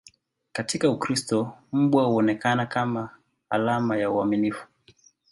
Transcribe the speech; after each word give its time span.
Katika 0.51 0.89
Ukristo, 0.91 1.53
mbwa 1.71 2.03
huonekana 2.05 2.65
kama 2.65 3.09
alama 3.49 3.97
ya 3.97 4.11
uaminifu. 4.11 4.67